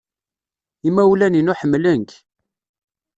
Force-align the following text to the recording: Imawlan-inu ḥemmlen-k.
Imawlan-inu 0.87 1.53
ḥemmlen-k. 1.59 2.11